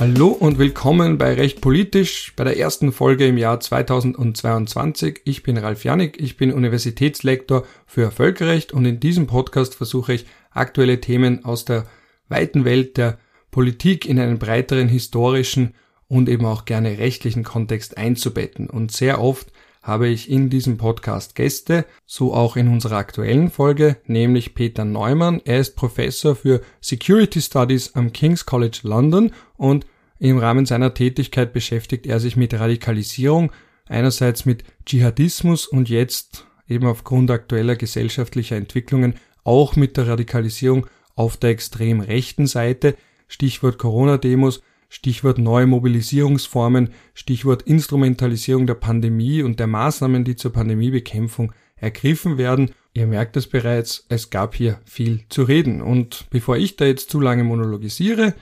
[0.00, 5.20] Hallo und willkommen bei Recht Politisch, bei der ersten Folge im Jahr 2022.
[5.24, 10.26] Ich bin Ralf Janik, ich bin Universitätslektor für Völkerrecht und in diesem Podcast versuche ich
[10.50, 11.86] aktuelle Themen aus der
[12.28, 13.18] weiten Welt der
[13.52, 15.74] Politik in einen breiteren historischen
[16.08, 18.68] und eben auch gerne rechtlichen Kontext einzubetten.
[18.68, 19.52] Und sehr oft
[19.84, 25.42] habe ich in diesem Podcast Gäste, so auch in unserer aktuellen Folge, nämlich Peter Neumann.
[25.44, 29.86] Er ist Professor für Security Studies am King's College London und
[30.18, 33.52] im Rahmen seiner Tätigkeit beschäftigt er sich mit Radikalisierung,
[33.86, 41.36] einerseits mit Dschihadismus und jetzt eben aufgrund aktueller gesellschaftlicher Entwicklungen auch mit der Radikalisierung auf
[41.36, 42.96] der extrem rechten Seite,
[43.28, 51.52] Stichwort Corona-Demos, Stichwort neue Mobilisierungsformen, Stichwort Instrumentalisierung der Pandemie und der Maßnahmen, die zur Pandemiebekämpfung
[51.76, 52.70] ergriffen werden.
[52.92, 55.82] Ihr merkt es bereits, es gab hier viel zu reden.
[55.82, 58.34] Und bevor ich da jetzt zu lange monologisiere,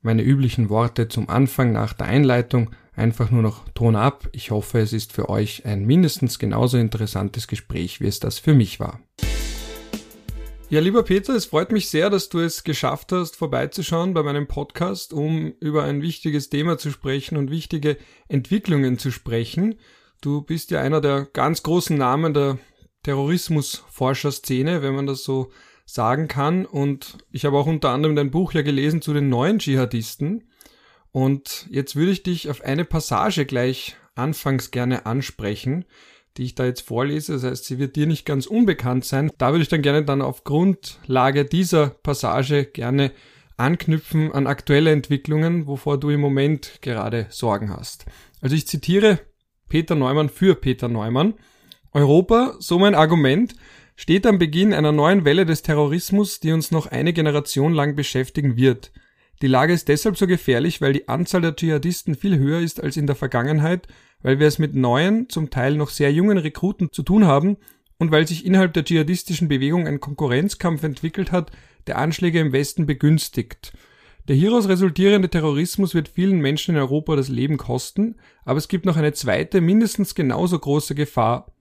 [0.00, 4.28] meine üblichen Worte zum Anfang nach der Einleitung, einfach nur noch Ton ab.
[4.32, 8.54] Ich hoffe, es ist für euch ein mindestens genauso interessantes Gespräch, wie es das für
[8.54, 9.00] mich war.
[10.70, 14.46] Ja, lieber Peter, es freut mich sehr, dass du es geschafft hast, vorbeizuschauen bei meinem
[14.46, 17.96] Podcast, um über ein wichtiges Thema zu sprechen und wichtige
[18.28, 19.76] Entwicklungen zu sprechen.
[20.20, 22.58] Du bist ja einer der ganz großen Namen der
[23.02, 25.50] Terrorismusforscherszene, wenn man das so
[25.86, 26.66] sagen kann.
[26.66, 30.50] Und ich habe auch unter anderem dein Buch ja gelesen zu den neuen Dschihadisten.
[31.12, 35.86] Und jetzt würde ich dich auf eine Passage gleich anfangs gerne ansprechen
[36.38, 37.34] die ich da jetzt vorlese.
[37.34, 39.30] Das heißt, sie wird dir nicht ganz unbekannt sein.
[39.36, 43.12] Da würde ich dann gerne dann auf Grundlage dieser Passage gerne
[43.56, 48.06] anknüpfen an aktuelle Entwicklungen, wovor du im Moment gerade Sorgen hast.
[48.40, 49.18] Also ich zitiere
[49.68, 51.34] Peter Neumann für Peter Neumann.
[51.92, 53.54] Europa, so mein Argument,
[53.96, 58.56] steht am Beginn einer neuen Welle des Terrorismus, die uns noch eine Generation lang beschäftigen
[58.56, 58.92] wird.
[59.42, 62.96] Die Lage ist deshalb so gefährlich, weil die Anzahl der Dschihadisten viel höher ist als
[62.96, 63.88] in der Vergangenheit
[64.22, 67.56] weil wir es mit neuen, zum Teil noch sehr jungen Rekruten zu tun haben
[67.98, 71.50] und weil sich innerhalb der dschihadistischen Bewegung ein Konkurrenzkampf entwickelt hat,
[71.86, 73.72] der Anschläge im Westen begünstigt.
[74.28, 78.84] Der hieraus resultierende Terrorismus wird vielen Menschen in Europa das Leben kosten, aber es gibt
[78.84, 81.52] noch eine zweite, mindestens genauso große Gefahr,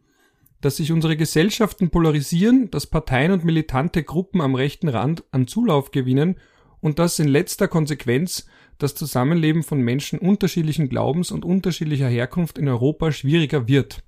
[0.59, 5.91] dass sich unsere Gesellschaften polarisieren, dass Parteien und militante Gruppen am rechten Rand an Zulauf
[5.91, 6.35] gewinnen
[6.81, 12.67] und dass in letzter Konsequenz das Zusammenleben von Menschen unterschiedlichen Glaubens und unterschiedlicher Herkunft in
[12.67, 14.03] Europa schwieriger wird.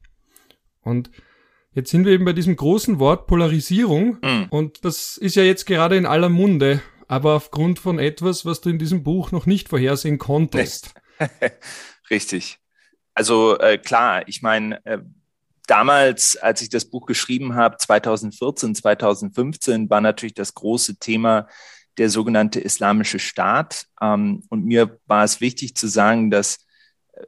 [0.82, 1.10] Und
[1.74, 4.48] jetzt sind wir eben bei diesem großen Wort Polarisierung mhm.
[4.50, 8.70] und das ist ja jetzt gerade in aller Munde, aber aufgrund von etwas, was du
[8.70, 10.94] in diesem Buch noch nicht vorhersehen konntest.
[12.10, 12.60] Richtig.
[13.14, 15.00] Also äh, klar, ich meine, äh,
[15.68, 21.48] damals, als ich das Buch geschrieben habe, 2014, 2015, war natürlich das große Thema
[22.00, 23.86] der sogenannte Islamische Staat.
[24.02, 26.66] Ähm, und mir war es wichtig zu sagen, dass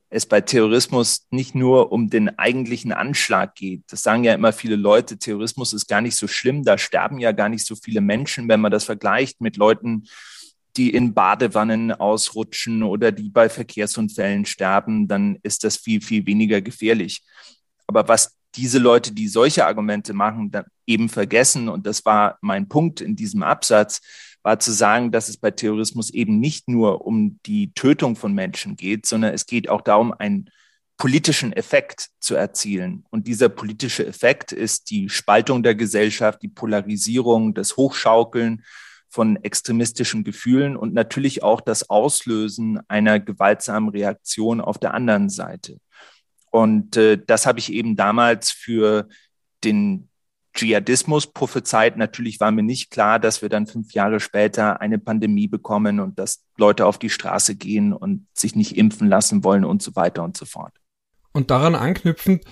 [0.10, 3.84] es bei Terrorismus nicht nur um den eigentlichen Anschlag geht.
[3.90, 7.34] Das sagen ja immer viele Leute, Terrorismus ist gar nicht so schlimm, da sterben ja
[7.34, 10.08] gar nicht so viele Menschen, wenn man das vergleicht mit Leuten,
[10.78, 16.62] die in Badewannen ausrutschen oder die bei Verkehrsunfällen sterben, dann ist das viel, viel weniger
[16.62, 17.24] gefährlich.
[17.88, 22.68] Aber was diese Leute, die solche Argumente machen, dann eben vergessen, und das war mein
[22.68, 24.02] Punkt in diesem Absatz,
[24.44, 28.76] war zu sagen, dass es bei Terrorismus eben nicht nur um die Tötung von Menschen
[28.76, 30.50] geht, sondern es geht auch darum, einen
[30.98, 33.06] politischen Effekt zu erzielen.
[33.10, 38.64] Und dieser politische Effekt ist die Spaltung der Gesellschaft, die Polarisierung, das Hochschaukeln
[39.10, 45.78] von extremistischen Gefühlen und natürlich auch das Auslösen einer gewaltsamen Reaktion auf der anderen Seite.
[46.52, 49.08] Und äh, das habe ich eben damals für
[49.64, 50.10] den
[50.54, 51.98] Dschihadismus prophezeit.
[51.98, 56.20] Natürlich war mir nicht klar, dass wir dann fünf Jahre später eine Pandemie bekommen und
[56.20, 60.24] dass Leute auf die Straße gehen und sich nicht impfen lassen wollen und so weiter
[60.24, 60.74] und so fort.
[61.32, 62.44] Und daran anknüpfend,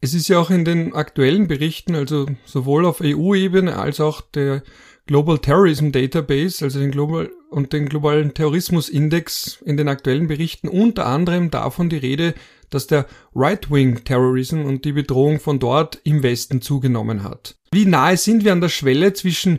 [0.00, 4.62] es ist ja auch in den aktuellen Berichten, also sowohl auf EU-Ebene als auch der
[5.06, 11.06] Global Terrorism Database, also den Global und den globalen Terrorismusindex in den aktuellen Berichten unter
[11.06, 12.34] anderem davon die Rede,
[12.70, 17.56] dass der Right-Wing-Terrorism und die Bedrohung von dort im Westen zugenommen hat.
[17.72, 19.58] Wie nahe sind wir an der Schwelle zwischen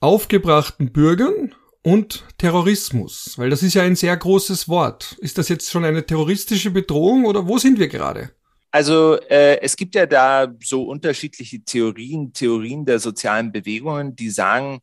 [0.00, 3.34] aufgebrachten Bürgern und Terrorismus?
[3.36, 5.16] Weil das ist ja ein sehr großes Wort.
[5.20, 8.30] Ist das jetzt schon eine terroristische Bedrohung oder wo sind wir gerade?
[8.70, 14.80] Also äh, es gibt ja da so unterschiedliche Theorien, Theorien der sozialen Bewegungen, die sagen,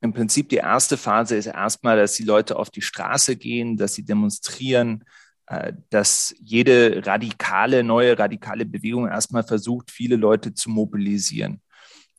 [0.00, 3.94] im Prinzip die erste Phase ist erstmal, dass die Leute auf die Straße gehen, dass
[3.94, 5.04] sie demonstrieren,
[5.90, 11.62] dass jede radikale, neue radikale Bewegung erstmal versucht, viele Leute zu mobilisieren.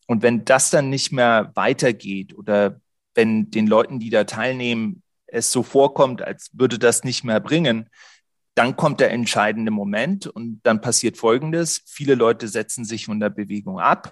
[0.07, 2.81] Und wenn das dann nicht mehr weitergeht oder
[3.13, 7.89] wenn den Leuten, die da teilnehmen, es so vorkommt, als würde das nicht mehr bringen,
[8.55, 11.83] dann kommt der entscheidende Moment und dann passiert Folgendes.
[11.85, 14.11] Viele Leute setzen sich von der Bewegung ab,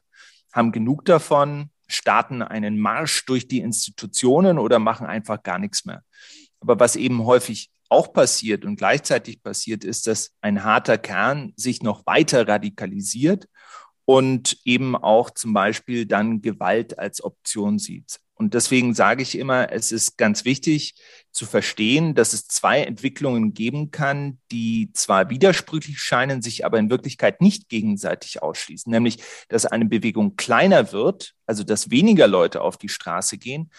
[0.54, 6.04] haben genug davon, starten einen Marsch durch die Institutionen oder machen einfach gar nichts mehr.
[6.60, 11.81] Aber was eben häufig auch passiert und gleichzeitig passiert, ist, dass ein harter Kern sich
[11.81, 13.48] noch weiter radikalisiert
[14.06, 18.19] und eben auch zum Beispiel dann Gewalt als Option sieht.
[18.36, 20.94] Und deswegen sage ich immer, es ist ganz wichtig
[21.31, 26.92] zu verstehen, dass es zwei Entwicklungen geben kann, die zwar widersprüchlich scheinen, sich aber in
[26.92, 28.92] Wirklichkeit nicht gegenseitig ausschließen.
[28.92, 29.18] Nämlich,
[29.50, 33.72] dass eine Bewegung kleiner wird, also dass weniger Leute auf die Straße gehen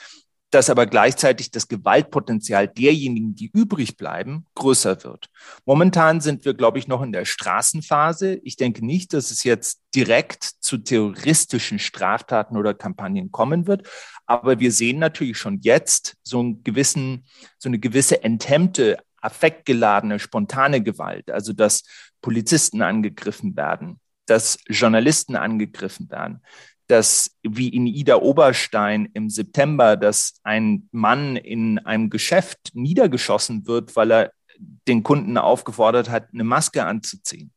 [0.50, 5.28] dass aber gleichzeitig das Gewaltpotenzial derjenigen, die übrig bleiben, größer wird.
[5.66, 8.40] Momentan sind wir, glaube ich, noch in der Straßenphase.
[8.42, 13.86] Ich denke nicht, dass es jetzt direkt zu terroristischen Straftaten oder Kampagnen kommen wird.
[14.26, 17.26] Aber wir sehen natürlich schon jetzt so einen gewissen,
[17.58, 21.30] so eine gewisse enthemmte, affektgeladene, spontane Gewalt.
[21.30, 21.84] Also, dass
[22.22, 26.42] Polizisten angegriffen werden, dass Journalisten angegriffen werden,
[26.88, 33.94] dass wie in Ida Oberstein im September, dass ein Mann in einem Geschäft niedergeschossen wird,
[33.94, 37.52] weil er den Kunden aufgefordert hat, eine Maske anzuziehen.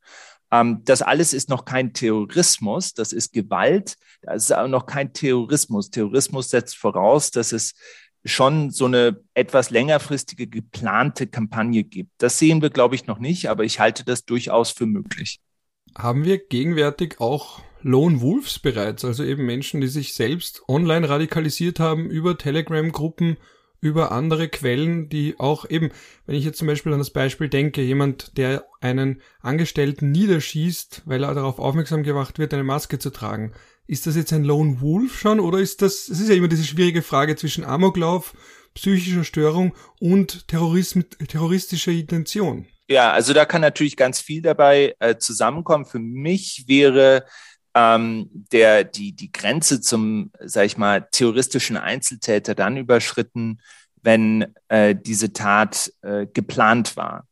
[0.52, 5.14] Ähm, das alles ist noch kein Terrorismus, das ist Gewalt, das ist aber noch kein
[5.14, 5.90] Terrorismus.
[5.90, 7.74] Terrorismus setzt voraus, dass es
[8.26, 12.12] schon so eine etwas längerfristige geplante Kampagne gibt.
[12.20, 15.40] Das sehen wir, glaube ich, noch nicht, aber ich halte das durchaus für möglich.
[15.98, 21.80] Haben wir gegenwärtig auch Lone Wolves bereits, also eben Menschen, die sich selbst online radikalisiert
[21.80, 23.38] haben über Telegram-Gruppen,
[23.82, 25.90] über andere Quellen, die auch eben,
[26.28, 31.24] wenn ich jetzt zum Beispiel an das Beispiel denke, jemand, der einen Angestellten niederschießt, weil
[31.24, 33.54] er darauf aufmerksam gemacht wird, eine Maske zu tragen.
[33.88, 36.64] Ist das jetzt ein Lone Wolf schon oder ist das, es ist ja immer diese
[36.64, 38.34] schwierige Frage zwischen Amoklauf,
[38.76, 42.68] psychischer Störung und Terrorism, terroristischer Intention.
[42.88, 45.86] Ja, also da kann natürlich ganz viel dabei äh, zusammenkommen.
[45.86, 47.26] Für mich wäre
[47.74, 53.62] ähm, der, die, die Grenze zum, sag ich mal, terroristischen Einzeltäter dann überschritten,
[54.02, 57.28] wenn äh, diese Tat äh, geplant war.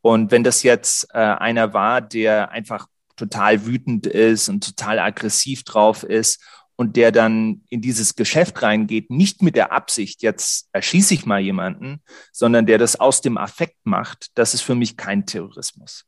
[0.00, 2.86] Und wenn das jetzt äh, einer war, der einfach
[3.16, 6.42] total wütend ist und total aggressiv drauf ist
[6.76, 11.40] und der dann in dieses Geschäft reingeht, nicht mit der Absicht, jetzt erschieße ich mal
[11.40, 16.04] jemanden, sondern der das aus dem Affekt macht, das ist für mich kein Terrorismus.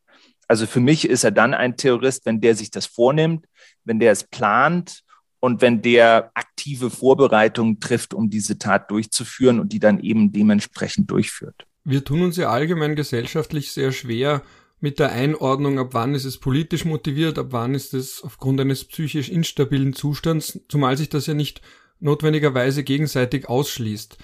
[0.49, 3.47] Also für mich ist er dann ein Terrorist, wenn der sich das vornimmt,
[3.85, 5.03] wenn der es plant
[5.41, 11.11] und wenn der aktive Vorbereitungen trifft, um diese Tat durchzuführen und die dann eben dementsprechend
[11.11, 11.67] durchführt.
[11.85, 14.43] Wir tun uns ja allgemein gesellschaftlich sehr schwer
[14.81, 18.85] mit der Einordnung, ab wann ist es politisch motiviert, ab wann ist es aufgrund eines
[18.85, 21.61] psychisch instabilen Zustands, zumal sich das ja nicht
[22.01, 24.19] notwendigerweise gegenseitig ausschließt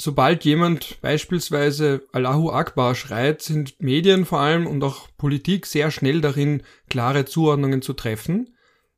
[0.00, 6.20] sobald jemand beispielsweise Allahu Akbar schreit, sind Medien vor allem und auch Politik sehr schnell
[6.20, 8.56] darin, klare Zuordnungen zu treffen.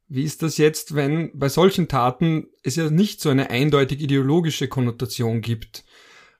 [0.08, 4.68] Wie ist das jetzt, wenn bei solchen Taten es ja nicht so eine eindeutig ideologische
[4.68, 5.84] Konnotation gibt?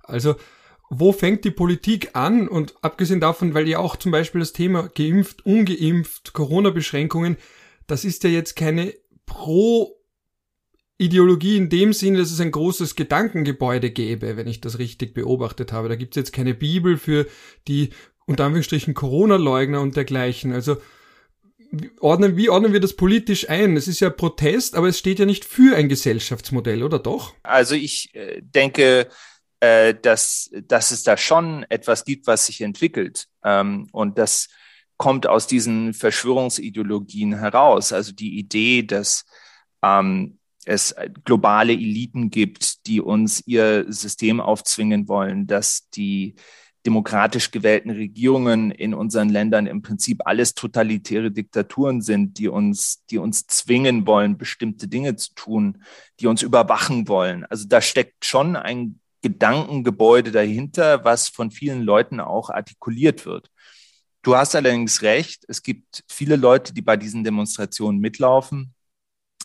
[0.03, 0.37] Also,
[0.91, 2.49] wo fängt die Politik an?
[2.49, 7.37] Und abgesehen davon, weil ja auch zum Beispiel das Thema geimpft, ungeimpft, Corona-Beschränkungen,
[7.87, 8.95] das ist ja jetzt keine
[9.27, 10.02] pro
[10.99, 15.73] Ideologie in dem Sinne, dass es ein großes Gedankengebäude gäbe, wenn ich das richtig beobachtet
[15.73, 15.89] habe.
[15.89, 17.27] Da gibt es jetzt keine Bibel für
[17.67, 17.91] die
[18.27, 20.53] unter Anführungsstrichen Corona-Leugner und dergleichen.
[20.53, 20.77] Also
[22.01, 23.77] ordnen, wie ordnen wir das politisch ein?
[23.77, 27.35] Es ist ja Protest, aber es steht ja nicht für ein Gesellschaftsmodell, oder doch?
[27.43, 29.09] Also ich äh, denke,
[29.61, 33.29] äh, dass, dass es da schon etwas gibt, was sich entwickelt.
[33.45, 34.49] Ähm, und das
[34.97, 37.93] kommt aus diesen Verschwörungsideologien heraus.
[37.93, 39.25] Also die Idee, dass
[39.83, 46.35] ähm, es globale Eliten gibt, die uns ihr System aufzwingen wollen, dass die
[46.85, 53.19] demokratisch gewählten Regierungen in unseren Ländern im Prinzip alles totalitäre Diktaturen sind, die uns, die
[53.19, 55.85] uns zwingen wollen, bestimmte Dinge zu tun,
[56.19, 57.45] die uns überwachen wollen.
[57.45, 63.49] Also da steckt schon ein Gedankengebäude dahinter, was von vielen Leuten auch artikuliert wird.
[64.23, 68.75] Du hast allerdings recht, es gibt viele Leute, die bei diesen Demonstrationen mitlaufen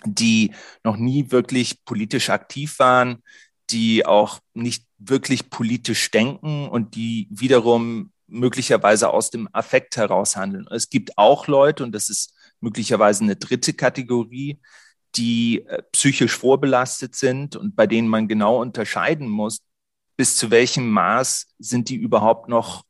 [0.06, 3.24] die noch nie wirklich politisch aktiv waren,
[3.70, 10.68] die auch nicht wirklich politisch denken und die wiederum möglicherweise aus dem Affekt heraus handeln.
[10.70, 14.60] Es gibt auch Leute, und das ist möglicherweise eine dritte Kategorie,
[15.16, 19.60] die äh, psychisch vorbelastet sind und bei denen man genau unterscheiden muss,
[20.18, 22.84] bis zu welchem Maß sind die überhaupt noch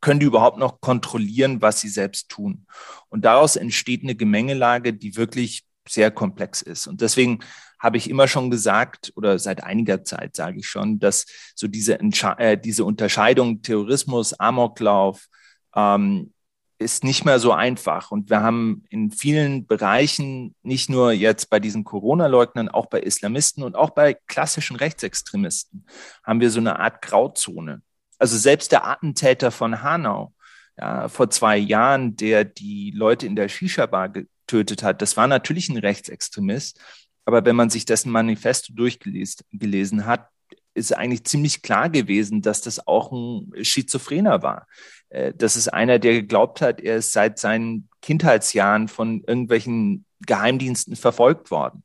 [0.00, 2.66] können die überhaupt noch kontrollieren, was sie selbst tun?
[3.08, 6.86] Und daraus entsteht eine Gemengelage, die wirklich sehr komplex ist.
[6.86, 7.40] Und deswegen
[7.78, 11.98] habe ich immer schon gesagt, oder seit einiger Zeit sage ich schon, dass so diese,
[12.00, 15.26] äh, diese Unterscheidung Terrorismus, Amoklauf,
[15.74, 16.32] ähm,
[16.78, 18.10] ist nicht mehr so einfach.
[18.10, 23.62] Und wir haben in vielen Bereichen, nicht nur jetzt bei diesen Corona-Leugnern, auch bei Islamisten
[23.62, 25.86] und auch bei klassischen Rechtsextremisten,
[26.22, 27.82] haben wir so eine Art Grauzone.
[28.24, 30.32] Also selbst der Attentäter von Hanau,
[30.78, 35.68] ja, vor zwei Jahren, der die Leute in der Shisha-Bar getötet hat, das war natürlich
[35.68, 36.80] ein Rechtsextremist.
[37.26, 40.30] Aber wenn man sich dessen Manifesto durchgelesen hat,
[40.72, 44.68] ist eigentlich ziemlich klar gewesen, dass das auch ein Schizophrener war.
[45.10, 50.96] Äh, das ist einer, der geglaubt hat, er ist seit seinen Kindheitsjahren von irgendwelchen Geheimdiensten
[50.96, 51.82] verfolgt worden.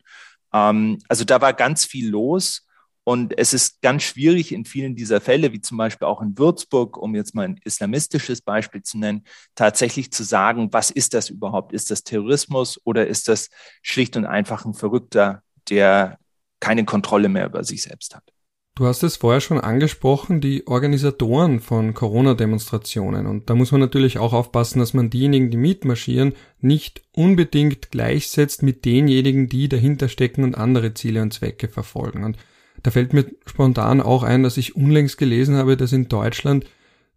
[0.53, 2.65] Ähm, also da war ganz viel los.
[3.03, 6.97] Und es ist ganz schwierig in vielen dieser Fälle, wie zum Beispiel auch in Würzburg,
[6.97, 9.23] um jetzt mal ein islamistisches Beispiel zu nennen,
[9.55, 11.73] tatsächlich zu sagen, was ist das überhaupt?
[11.73, 13.49] Ist das Terrorismus oder ist das
[13.81, 16.19] schlicht und einfach ein Verrückter, der
[16.59, 18.23] keine Kontrolle mehr über sich selbst hat?
[18.79, 23.27] Du hast es vorher schon angesprochen, die Organisatoren von Corona-Demonstrationen.
[23.27, 28.63] Und da muss man natürlich auch aufpassen, dass man diejenigen, die mitmarschieren, nicht unbedingt gleichsetzt
[28.63, 32.23] mit denjenigen, die dahinter stecken und andere Ziele und Zwecke verfolgen.
[32.23, 32.37] Und
[32.83, 36.65] da fällt mir spontan auch ein, dass ich unlängst gelesen habe, dass in Deutschland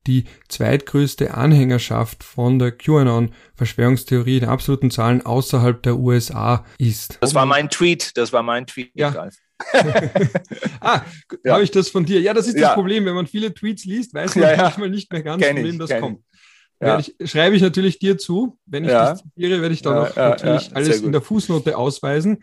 [0.06, 7.18] die zweitgrößte Anhängerschaft von der QAnon-Verschwörungstheorie in absoluten Zahlen außerhalb der USA ist.
[7.20, 8.90] Das war mein Tweet, das war mein Tweet.
[8.94, 9.28] Ja.
[10.80, 11.02] ah,
[11.44, 11.52] ja.
[11.52, 12.20] habe ich das von dir?
[12.20, 12.62] Ja, das ist ja.
[12.62, 13.04] das Problem.
[13.04, 15.90] Wenn man viele Tweets liest, weiß man ja, manchmal nicht mehr ganz, von wem das
[16.00, 16.20] kommt.
[16.98, 18.58] Ich, schreibe ich natürlich dir zu.
[18.66, 22.42] Wenn ich das zitiere, werde ich dann auch natürlich alles in der Fußnote ausweisen.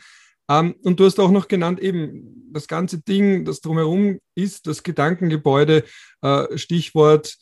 [0.50, 4.84] Ähm, und du hast auch noch genannt, eben das ganze Ding, das drumherum ist, das
[4.84, 5.84] Gedankengebäude,
[6.22, 7.38] äh, Stichwort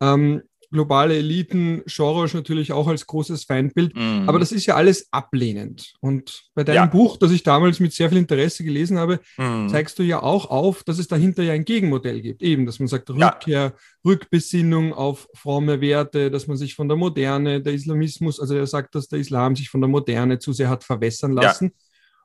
[0.00, 0.42] ähm,
[0.74, 3.96] globale Eliten, Soros natürlich auch als großes Feindbild.
[3.96, 4.28] Mhm.
[4.28, 5.94] Aber das ist ja alles ablehnend.
[6.00, 6.86] Und bei deinem ja.
[6.86, 9.68] Buch, das ich damals mit sehr viel Interesse gelesen habe, mhm.
[9.68, 12.42] zeigst du ja auch auf, dass es dahinter ja ein Gegenmodell gibt.
[12.42, 13.72] Eben, dass man sagt, Rückkehr, ja.
[14.04, 18.96] Rückbesinnung auf fromme Werte, dass man sich von der Moderne, der Islamismus, also er sagt,
[18.96, 21.66] dass der Islam sich von der Moderne zu sehr hat verwässern lassen.
[21.66, 21.83] Ja.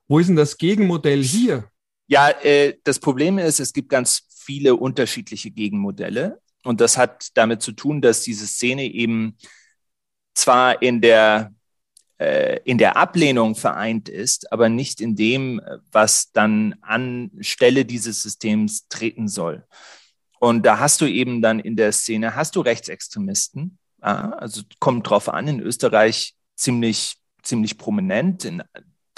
[0.10, 1.70] Wo ist denn das Gegenmodell hier?
[2.08, 6.42] Ja, äh, das Problem ist, es gibt ganz viele unterschiedliche Gegenmodelle.
[6.64, 9.38] Und das hat damit zu tun, dass diese Szene eben
[10.34, 11.54] zwar in der,
[12.18, 15.62] äh, in der Ablehnung vereint ist, aber nicht in dem,
[15.92, 19.64] was dann anstelle dieses Systems treten soll.
[20.40, 25.30] Und da hast du eben dann in der Szene, hast du Rechtsextremisten, also kommt drauf
[25.30, 28.64] an, in Österreich ziemlich, ziemlich prominent, in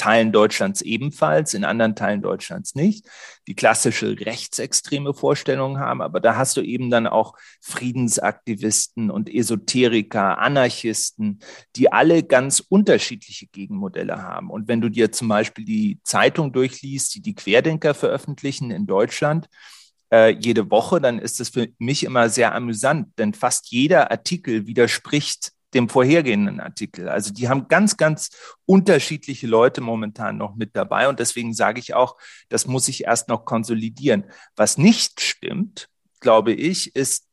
[0.01, 3.07] Teilen Deutschlands ebenfalls, in anderen Teilen Deutschlands nicht,
[3.47, 6.01] die klassische rechtsextreme Vorstellungen haben.
[6.01, 11.37] Aber da hast du eben dann auch Friedensaktivisten und Esoteriker, Anarchisten,
[11.75, 14.49] die alle ganz unterschiedliche Gegenmodelle haben.
[14.49, 19.49] Und wenn du dir zum Beispiel die Zeitung durchliest, die die Querdenker veröffentlichen in Deutschland,
[20.11, 24.65] äh, jede Woche, dann ist das für mich immer sehr amüsant, denn fast jeder Artikel
[24.65, 27.09] widerspricht dem vorhergehenden Artikel.
[27.09, 28.29] Also die haben ganz, ganz
[28.65, 31.07] unterschiedliche Leute momentan noch mit dabei.
[31.07, 32.17] Und deswegen sage ich auch,
[32.49, 34.25] das muss sich erst noch konsolidieren.
[34.55, 37.27] Was nicht stimmt, glaube ich, ist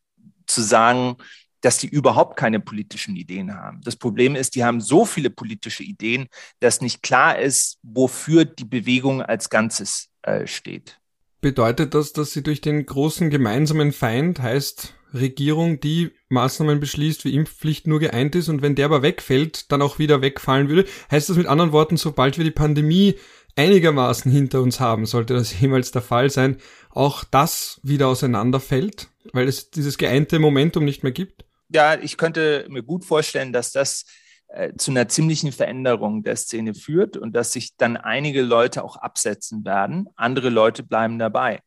[0.47, 1.17] zu sagen,
[1.61, 3.81] dass die überhaupt keine politischen Ideen haben.
[3.83, 6.29] Das Problem ist, die haben so viele politische Ideen,
[6.61, 11.01] dass nicht klar ist, wofür die Bewegung als Ganzes äh, steht.
[11.41, 17.35] Bedeutet das, dass sie durch den großen gemeinsamen Feind, heißt Regierung, die Maßnahmen beschließt, wie
[17.35, 20.89] Impfpflicht nur geeint ist und wenn der aber wegfällt, dann auch wieder wegfallen würde.
[21.11, 23.15] Heißt das mit anderen Worten, sobald wir die Pandemie
[23.57, 26.59] einigermaßen hinter uns haben, sollte das jemals der Fall sein,
[26.91, 31.45] auch das wieder auseinanderfällt, weil es dieses geeinte Momentum nicht mehr gibt?
[31.71, 34.07] Ja, ich könnte mir gut vorstellen, dass das
[34.49, 38.97] äh, zu einer ziemlichen Veränderung der Szene führt und dass sich dann einige Leute auch
[38.97, 41.61] absetzen werden, andere Leute bleiben dabei.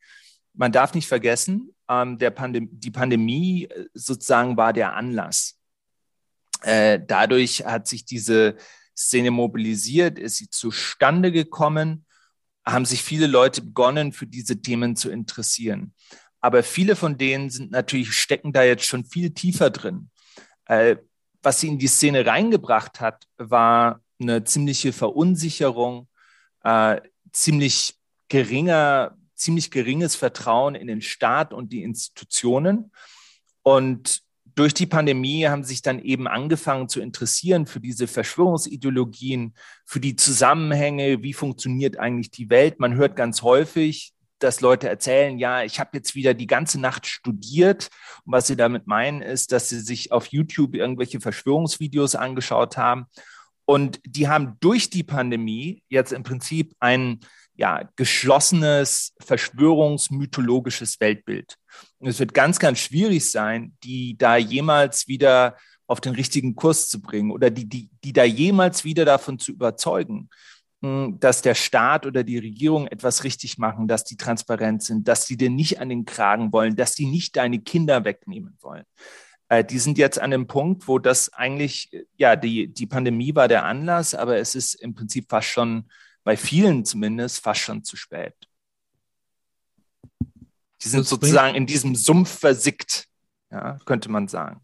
[0.54, 5.58] Man darf nicht vergessen, ähm, der Pandem die Pandemie äh, sozusagen war der Anlass.
[6.62, 8.56] Äh, dadurch hat sich diese
[8.98, 12.06] Szene mobilisiert, ist sie zustande gekommen,
[12.66, 15.94] haben sich viele Leute begonnen, für diese Themen zu interessieren.
[16.40, 20.10] Aber viele von denen sind natürlich, stecken da jetzt schon viel tiefer drin.
[20.66, 20.98] Äh,
[21.44, 26.08] was sie in die Szene reingebracht hat, war eine ziemliche Verunsicherung,
[26.64, 27.96] äh, ziemlich
[28.30, 32.92] geringer ziemlich geringes Vertrauen in den Staat und die Institutionen.
[33.64, 34.22] Und
[34.56, 39.56] durch die Pandemie haben sich dann eben angefangen zu interessieren für diese Verschwörungsideologien,
[39.86, 42.80] für die Zusammenhänge, wie funktioniert eigentlich die Welt.
[42.80, 47.06] Man hört ganz häufig, dass Leute erzählen, ja, ich habe jetzt wieder die ganze Nacht
[47.06, 47.90] studiert.
[48.26, 53.06] Und was sie damit meinen, ist, dass sie sich auf YouTube irgendwelche Verschwörungsvideos angeschaut haben.
[53.66, 57.22] Und die haben durch die Pandemie jetzt im Prinzip einen
[57.62, 61.58] ja, geschlossenes, verschwörungsmythologisches Weltbild.
[62.00, 66.90] Und es wird ganz, ganz schwierig sein, die da jemals wieder auf den richtigen Kurs
[66.90, 70.30] zu bringen oder die, die, die da jemals wieder davon zu überzeugen,
[70.82, 75.28] hm, dass der Staat oder die Regierung etwas richtig machen, dass die transparent sind, dass
[75.28, 78.86] sie dir nicht an den Kragen wollen, dass die nicht deine Kinder wegnehmen wollen.
[79.50, 83.48] Äh, die sind jetzt an dem Punkt, wo das eigentlich, ja, die, die Pandemie war
[83.48, 85.92] der Anlass, aber es ist im Prinzip fast schon,
[86.24, 88.36] bei vielen zumindest, fast schon zu spät.
[90.84, 93.08] Die sind sozusagen in diesem Sumpf versickt,
[93.52, 94.62] ja, könnte man sagen.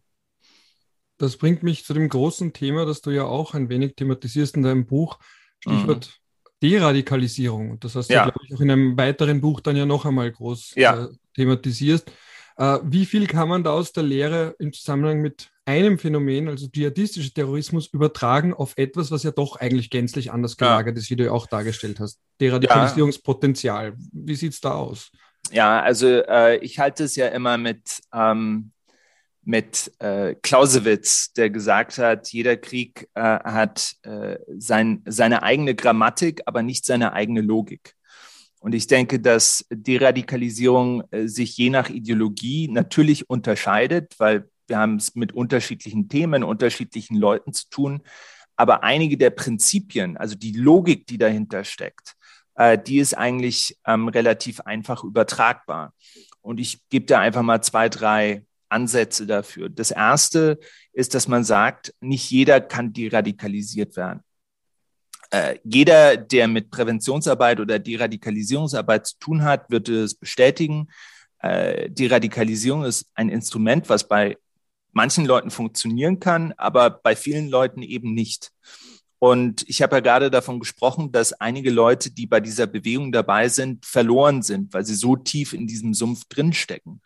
[1.17, 4.63] Das bringt mich zu dem großen Thema, das du ja auch ein wenig thematisierst in
[4.63, 5.19] deinem Buch,
[5.59, 6.69] Stichwort mhm.
[6.69, 7.79] Deradikalisierung.
[7.79, 8.23] Das hast du, ja.
[8.23, 11.05] glaube ich, auch in einem weiteren Buch dann ja noch einmal groß ja.
[11.05, 12.11] äh, thematisierst.
[12.57, 16.67] Äh, wie viel kann man da aus der Lehre im Zusammenhang mit einem Phänomen, also
[16.67, 21.01] dschihadistischer Terrorismus, übertragen auf etwas, was ja doch eigentlich gänzlich anders gelagert ja.
[21.01, 22.19] ist, wie du ja auch dargestellt hast?
[22.39, 23.93] Deradikalisierungspotenzial.
[24.13, 25.11] Wie sieht es da aus?
[25.51, 28.71] Ja, also äh, ich halte es ja immer mit, ähm,
[29.43, 36.41] mit äh, Clausewitz, der gesagt hat, jeder Krieg äh, hat äh, sein, seine eigene Grammatik,
[36.45, 37.93] aber nicht seine eigene Logik.
[38.59, 44.97] Und ich denke, dass Deradikalisierung äh, sich je nach Ideologie natürlich unterscheidet, weil wir haben
[44.97, 48.01] es mit unterschiedlichen Themen, unterschiedlichen Leuten zu tun.
[48.55, 52.15] Aber einige der Prinzipien, also die Logik, die dahinter steckt,
[52.55, 55.93] äh, die ist eigentlich ähm, relativ einfach übertragbar.
[56.41, 59.69] Und ich gebe da einfach mal zwei, drei Ansätze dafür.
[59.69, 60.59] Das erste
[60.91, 64.21] ist, dass man sagt, nicht jeder kann deradikalisiert werden.
[65.29, 70.87] Äh, jeder, der mit Präventionsarbeit oder Deradikalisierungsarbeit zu tun hat, wird es bestätigen.
[71.39, 74.37] Äh, Deradikalisierung ist ein Instrument, was bei
[74.97, 78.51] manchen Leuten funktionieren kann, aber bei vielen Leuten eben nicht.
[79.19, 83.47] Und ich habe ja gerade davon gesprochen, dass einige Leute, die bei dieser Bewegung dabei
[83.47, 87.01] sind, verloren sind, weil sie so tief in diesem Sumpf drinstecken.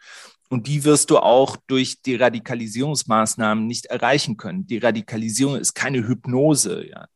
[0.49, 4.67] Und die wirst du auch durch die Radikalisierungsmaßnahmen nicht erreichen können.
[4.67, 6.85] Die Radikalisierung ist keine Hypnose.
[6.89, 7.07] Ja.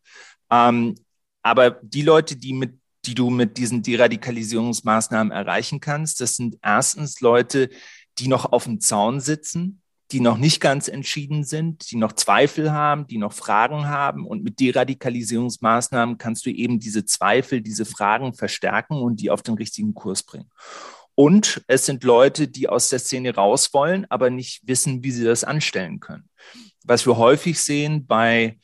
[0.50, 0.96] Ähm,
[1.42, 7.22] aber die Leute, die mit die du mit diesen Deradikalisierungsmaßnahmen erreichen kannst, das sind erstens
[7.22, 7.70] Leute,
[8.18, 12.72] die noch auf dem Zaun sitzen, die noch nicht ganz entschieden sind, die noch Zweifel
[12.72, 14.26] haben, die noch Fragen haben.
[14.26, 19.56] Und mit Deradikalisierungsmaßnahmen kannst du eben diese Zweifel, diese Fragen verstärken und die auf den
[19.56, 20.50] richtigen Kurs bringen.
[21.16, 25.24] Und es sind Leute, die aus der Szene raus wollen, aber nicht wissen, wie sie
[25.24, 26.30] das anstellen können.
[26.84, 28.60] Was wir häufig sehen bei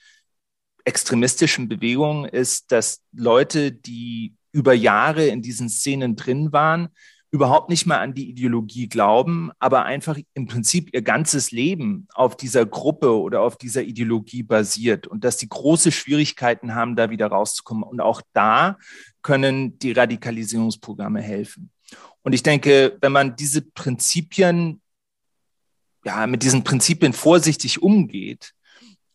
[0.84, 6.90] extremistischen Bewegungen ist, dass Leute, die über Jahre in diesen Szenen drin waren,
[7.32, 12.36] überhaupt nicht mehr an die Ideologie glauben, aber einfach im Prinzip ihr ganzes Leben auf
[12.36, 17.28] dieser Gruppe oder auf dieser Ideologie basiert und dass die große Schwierigkeiten haben, da wieder
[17.28, 17.84] rauszukommen.
[17.84, 18.78] Und auch da
[19.22, 21.72] können die Radikalisierungsprogramme helfen.
[22.22, 24.82] Und ich denke, wenn man diese Prinzipien,
[26.04, 28.54] ja, mit diesen Prinzipien vorsichtig umgeht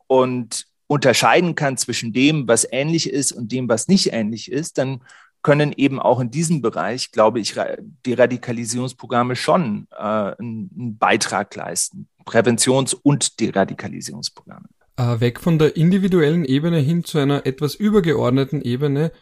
[0.07, 5.03] und unterscheiden kann zwischen dem, was ähnlich ist und dem, was nicht ähnlich ist, dann
[5.47, 7.55] können eben auch in diesem Bereich, glaube ich,
[8.05, 12.09] die Radikalisierungsprogramme schon äh, einen Beitrag leisten.
[12.25, 14.67] Präventions- und Deradikalisierungsprogramme.
[14.97, 19.13] Äh, weg von der individuellen Ebene hin zu einer etwas übergeordneten Ebene.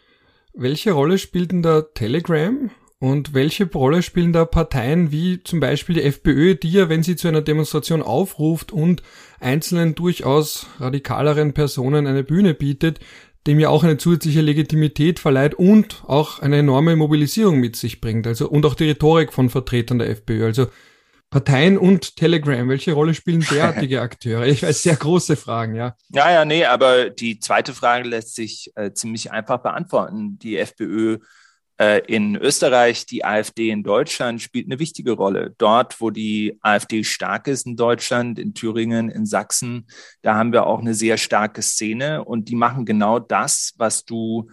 [0.55, 5.97] Welche Rolle spielt denn da Telegram und welche Rolle spielen da Parteien wie zum Beispiel
[5.97, 9.03] die FPÖ, die ja, wenn sie zu einer Demonstration aufruft und
[9.41, 13.01] einzelnen durchaus radikaleren Personen eine Bühne bietet,
[13.47, 18.27] dem ja auch eine zusätzliche Legitimität verleiht und auch eine enorme Mobilisierung mit sich bringt.
[18.27, 20.47] Also und auch die Rhetorik von Vertretern der FPÖ.
[20.47, 20.67] Also
[21.35, 24.47] Parteien und Telegram, welche Rolle spielen derartige Akteure?
[24.47, 25.97] Ich weiß, sehr große Fragen, ja.
[26.11, 30.39] Ja, ja, nee, aber die zweite Frage lässt sich äh, ziemlich einfach beantworten.
[30.39, 31.19] Die FPÖ
[32.07, 35.55] in Österreich, die AfD in Deutschland spielt eine wichtige Rolle.
[35.59, 39.89] Dort, wo die AfD stark ist in Deutschland, in Thüringen, in Sachsen,
[40.23, 44.49] da haben wir auch eine sehr starke Szene und die machen genau das, was du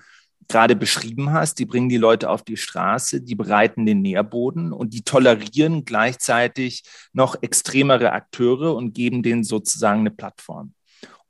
[0.48, 1.60] gerade beschrieben hast.
[1.60, 6.84] Die bringen die Leute auf die Straße, die bereiten den Nährboden und die tolerieren gleichzeitig
[7.14, 10.74] noch extremere Akteure und geben denen sozusagen eine Plattform.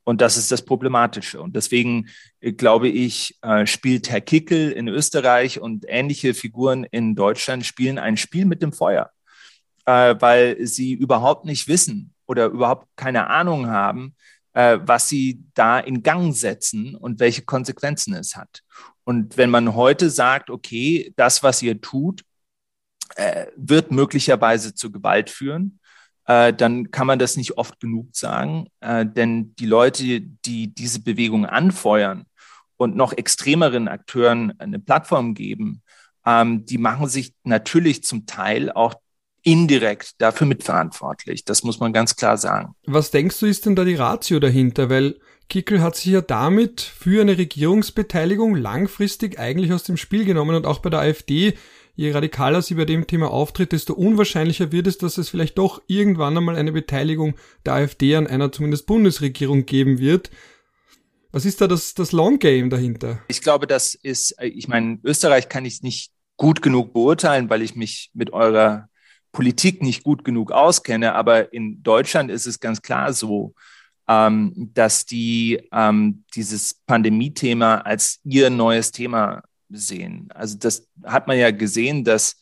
[0.04, 1.42] Und das ist das Problematische.
[1.42, 2.10] Und deswegen
[2.40, 8.00] äh, glaube ich, äh, spielt Herr Kickel in Österreich und ähnliche Figuren in Deutschland spielen
[8.00, 9.12] ein Spiel mit dem Feuer,
[9.86, 14.16] äh, weil sie überhaupt nicht wissen oder überhaupt keine Ahnung haben,
[14.54, 18.64] was sie da in Gang setzen und welche Konsequenzen es hat.
[19.06, 22.24] Und wenn man heute sagt, okay, das, was ihr tut,
[23.56, 25.80] wird möglicherweise zu Gewalt führen,
[26.32, 28.68] äh, dann kann man das nicht oft genug sagen.
[28.80, 32.26] Äh, denn die Leute, die diese Bewegung anfeuern
[32.78, 35.82] und noch extremeren Akteuren eine Plattform geben,
[36.26, 38.96] ähm, die machen sich natürlich zum Teil auch
[39.44, 41.44] indirekt dafür mitverantwortlich.
[41.46, 42.76] Das muss man ganz klar sagen.
[42.86, 44.90] Was denkst du, ist denn da die Ratio dahinter?
[44.90, 50.56] Weil Kickel hat sich ja damit für eine Regierungsbeteiligung langfristig eigentlich aus dem Spiel genommen
[50.56, 51.56] und auch bei der AfD,
[52.02, 55.84] je radikaler sie bei dem Thema auftritt, desto unwahrscheinlicher wird es, dass es vielleicht doch
[55.86, 60.32] irgendwann einmal eine Beteiligung der AfD an einer zumindest Bundesregierung geben wird.
[61.32, 63.20] Was ist da das, das Long Game dahinter?
[63.28, 67.76] Ich glaube, das ist, ich meine, Österreich kann ich nicht gut genug beurteilen, weil ich
[67.76, 68.90] mich mit eurer
[69.32, 73.54] Politik nicht gut genug auskenne, aber in Deutschland ist es ganz klar so,
[74.08, 80.30] ähm, dass die ähm, dieses Pandemie-Thema als ihr neues Thema sehen.
[80.34, 82.42] Also das hat man ja gesehen, dass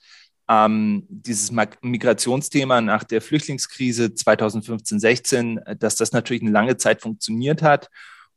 [0.49, 7.89] ähm, dieses Migrationsthema nach der Flüchtlingskrise 2015-16, dass das natürlich eine lange Zeit funktioniert hat.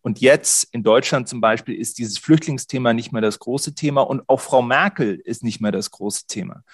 [0.02, 4.28] Und jetzt in Deutschland zum Beispiel ist dieses Flüchtlingsthema nicht mehr das große Thema und
[4.28, 6.64] auch Frau Merkel ist nicht mehr das große Thema.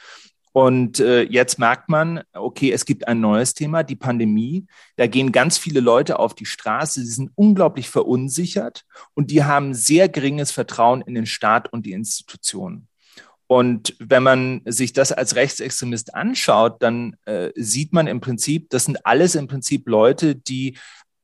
[0.58, 4.66] Und äh, jetzt merkt man, okay, es gibt ein neues Thema, die Pandemie.
[4.96, 9.72] Da gehen ganz viele Leute auf die Straße, sie sind unglaublich verunsichert und die haben
[9.72, 12.88] sehr geringes Vertrauen in den Staat und die Institutionen.
[13.46, 18.86] Und wenn man sich das als Rechtsextremist anschaut, dann äh, sieht man im Prinzip, das
[18.86, 20.76] sind alles im Prinzip Leute, die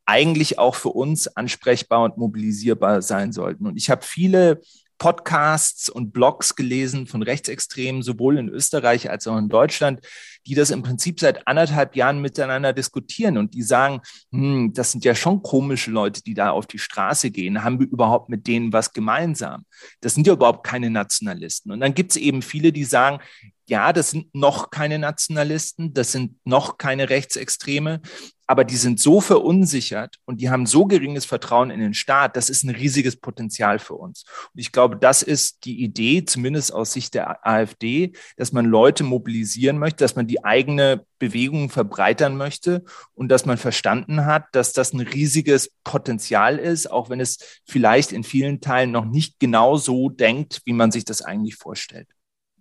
[0.07, 3.67] eigentlich auch für uns ansprechbar und mobilisierbar sein sollten.
[3.67, 4.61] Und ich habe viele
[4.99, 10.01] Podcasts und Blogs gelesen von Rechtsextremen, sowohl in Österreich als auch in Deutschland,
[10.47, 14.01] die das im Prinzip seit anderthalb Jahren miteinander diskutieren und die sagen,
[14.33, 17.65] hm, das sind ja schon komische Leute, die da auf die Straße gehen.
[17.65, 19.65] Haben wir überhaupt mit denen was gemeinsam?
[20.01, 21.73] Das sind ja überhaupt keine Nationalisten.
[21.73, 23.21] Und dann gibt es eben viele, die sagen,
[23.67, 28.01] ja, das sind noch keine Nationalisten, das sind noch keine Rechtsextreme,
[28.47, 32.51] aber die sind so verunsichert und die haben so geringes Vertrauen in den Staat, das
[32.51, 34.25] ist ein riesiges Potenzial für uns.
[34.53, 39.03] Und ich glaube, das ist die Idee, zumindest aus Sicht der AfD, dass man Leute
[39.03, 44.75] mobilisieren möchte, dass man die eigene Bewegung verbreitern möchte und dass man verstanden hat, dass
[44.75, 49.77] das ein riesiges Potenzial ist, auch wenn es vielleicht in vielen Teilen noch nicht genau
[49.77, 52.09] so denkt, wie man sich das eigentlich vorstellt.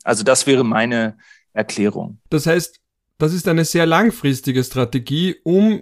[0.03, 1.17] Also das wäre meine
[1.53, 2.19] Erklärung.
[2.29, 2.79] Das heißt,
[3.17, 5.81] das ist eine sehr langfristige Strategie, um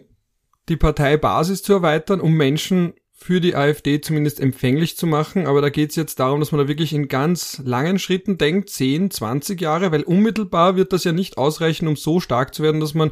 [0.70, 5.46] die Parteibasis zu erweitern, um Menschen für die AfD zumindest empfänglich zu machen.
[5.46, 8.70] Aber da geht es jetzt darum, dass man da wirklich in ganz langen Schritten denkt,
[8.70, 12.82] 10, 20 Jahre, weil unmittelbar wird das ja nicht ausreichen, um so stark zu werden,
[12.82, 13.12] dass man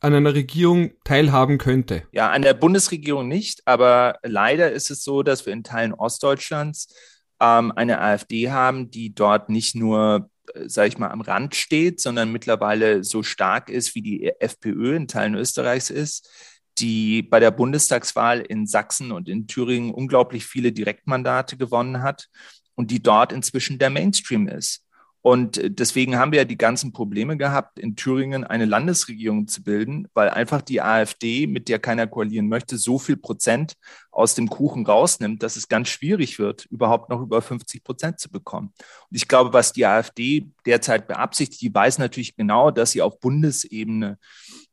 [0.00, 2.02] an einer Regierung teilhaben könnte.
[2.12, 6.94] Ja, an der Bundesregierung nicht, aber leider ist es so, dass wir in Teilen Ostdeutschlands
[7.40, 10.28] ähm, eine AfD haben, die dort nicht nur
[10.66, 15.08] sage ich mal, am Rand steht, sondern mittlerweile so stark ist, wie die FPÖ in
[15.08, 16.30] Teilen Österreichs ist,
[16.78, 22.28] die bei der Bundestagswahl in Sachsen und in Thüringen unglaublich viele Direktmandate gewonnen hat
[22.74, 24.85] und die dort inzwischen der Mainstream ist.
[25.26, 30.06] Und deswegen haben wir ja die ganzen Probleme gehabt, in Thüringen eine Landesregierung zu bilden,
[30.14, 33.74] weil einfach die AfD, mit der keiner koalieren möchte, so viel Prozent
[34.12, 38.30] aus dem Kuchen rausnimmt, dass es ganz schwierig wird, überhaupt noch über 50 Prozent zu
[38.30, 38.72] bekommen.
[39.10, 43.18] Und ich glaube, was die AfD derzeit beabsichtigt, die weiß natürlich genau, dass sie auf
[43.18, 44.18] Bundesebene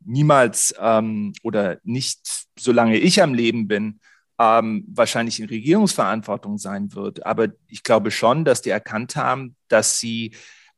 [0.06, 4.00] niemals ähm, oder nicht, solange ich am Leben bin,
[4.39, 7.26] ähm, wahrscheinlich in Regierungsverantwortung sein wird.
[7.26, 10.36] Aber ich glaube schon, dass die erkannt haben, dass sie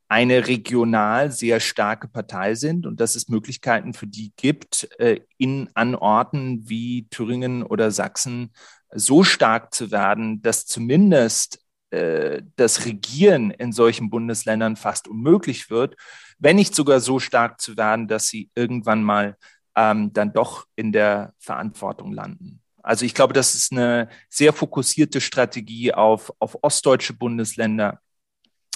[0.08, 5.70] eine regional sehr starke Partei sind und dass es Möglichkeiten für die gibt, äh, in
[5.74, 8.52] an Orten wie Thüringen oder Sachsen
[8.94, 15.96] so stark zu werden, dass zumindest äh, das Regieren in solchen Bundesländern fast unmöglich wird,
[16.38, 19.38] wenn nicht sogar so stark zu werden, dass sie irgendwann mal
[19.76, 22.62] ähm, dann doch in der Verantwortung landen.
[22.86, 28.00] Also ich glaube, das ist eine sehr fokussierte Strategie auf, auf ostdeutsche Bundesländer,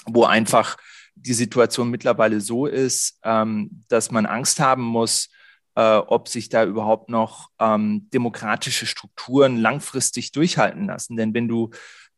[0.04, 0.76] wo einfach
[1.14, 5.28] die Situation mittlerweile so ist, ähm, dass man Angst haben muss,
[5.76, 11.16] äh, ob sich da überhaupt noch ähm, demokratische Strukturen langfristig durchhalten lassen.
[11.16, 11.70] Denn wenn du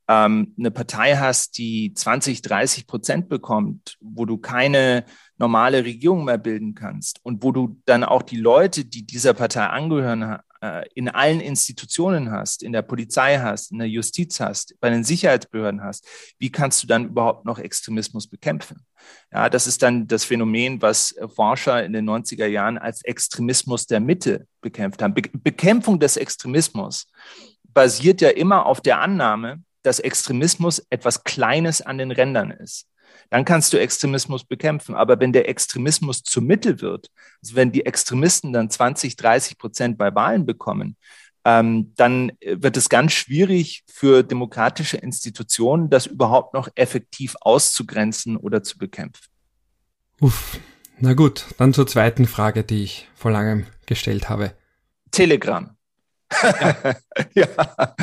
[0.09, 5.05] ähm, eine Partei hast, die 20, 30 Prozent bekommt, wo du keine
[5.37, 9.67] normale Regierung mehr bilden kannst und wo du dann auch die Leute, die dieser Partei
[9.67, 10.39] angehören,
[10.95, 15.83] in allen Institutionen hast, in der Polizei hast, in der Justiz hast, bei den Sicherheitsbehörden
[15.83, 16.07] hast,
[16.39, 18.87] wie kannst du dann überhaupt noch Extremismus bekämpfen?
[19.33, 23.99] Ja, das ist dann das Phänomen, was Forscher in den 90er Jahren als Extremismus der
[23.99, 25.15] Mitte bekämpft haben.
[25.15, 27.09] Be Bekämpfung des Extremismus
[27.65, 32.87] basiert ja immer auf der Annahme, dass Extremismus etwas Kleines an den Rändern ist
[33.31, 34.95] dann kannst du Extremismus bekämpfen.
[34.95, 37.09] Aber wenn der Extremismus zum Mittel wird,
[37.43, 40.97] also wenn die Extremisten dann 20, 30 Prozent bei Wahlen bekommen,
[41.45, 48.63] ähm, dann wird es ganz schwierig für demokratische Institutionen, das überhaupt noch effektiv auszugrenzen oder
[48.63, 49.27] zu bekämpfen.
[50.21, 50.59] Uff.
[50.99, 54.55] Na gut, dann zur zweiten Frage, die ich vor langem gestellt habe.
[55.11, 55.77] Telegram.
[56.43, 56.95] Ja.
[57.35, 57.95] ja.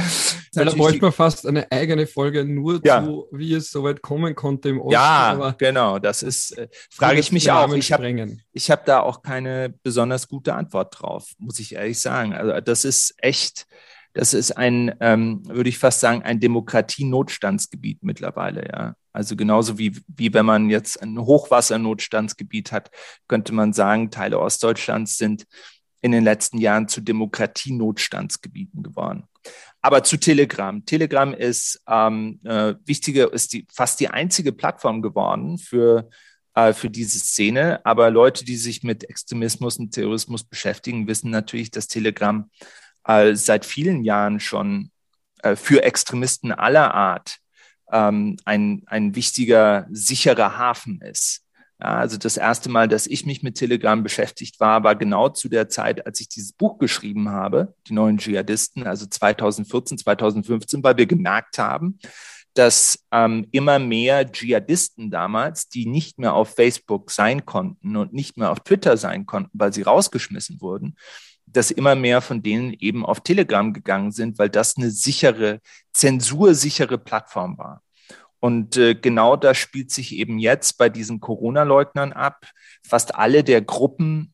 [0.53, 3.03] Weil da bräuchte man fast eine eigene Folge nur ja.
[3.03, 4.93] zu, wie es so weit kommen konnte im Osten.
[4.93, 7.71] Ja, genau, das ist, äh, frage ich mich auch.
[7.73, 12.33] Ich habe hab da auch keine besonders gute Antwort drauf, muss ich ehrlich sagen.
[12.33, 13.67] Also das ist echt,
[14.13, 18.95] das ist ein, ähm, würde ich fast sagen, ein Demokratie-Notstandsgebiet mittlerweile, ja.
[19.11, 22.91] Also genauso wie, wie wenn man jetzt ein Hochwassernotstandsgebiet hat,
[23.27, 25.45] könnte man sagen, Teile Ostdeutschlands sind
[26.01, 29.25] in den letzten Jahren zu Demokratienotstandsgebieten geworden.
[29.81, 30.85] Aber zu Telegram.
[30.85, 36.09] Telegram ist ähm, äh, wichtige, ist die, fast die einzige Plattform geworden für,
[36.53, 37.85] äh, für diese Szene.
[37.85, 42.49] Aber Leute, die sich mit Extremismus und Terrorismus beschäftigen, wissen natürlich, dass Telegram
[43.05, 44.91] äh, seit vielen Jahren schon
[45.43, 47.37] äh, für Extremisten aller Art
[47.91, 51.45] ähm, ein, ein wichtiger, sicherer Hafen ist.
[51.81, 55.47] Ja, also das erste Mal, dass ich mich mit Telegram beschäftigt war, war genau zu
[55.47, 60.97] der Zeit, als ich dieses Buch geschrieben habe, die neuen Dschihadisten, also 2014, 2015, weil
[60.97, 61.97] wir gemerkt haben,
[62.53, 68.35] dass ähm, immer mehr Dschihadisten damals, die nicht mehr auf Facebook sein konnten und nicht
[68.35, 70.97] mehr auf Twitter sein konnten, weil sie rausgeschmissen wurden,
[71.45, 75.61] dass immer mehr von denen eben auf Telegram gegangen sind, weil das eine sichere,
[75.93, 77.81] zensursichere Plattform war.
[78.39, 82.45] Und äh, genau das spielt sich eben jetzt bei diesen Corona-Leugnern ab.
[82.87, 84.33] Fast alle der Gruppen